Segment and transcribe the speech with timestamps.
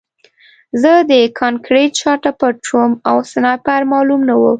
[0.81, 4.43] زه د کانکریټ شاته پټ شوم او سنایپر معلوم نه و